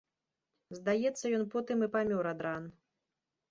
[0.77, 2.63] Здаецца, ён потым і памёр ад ран.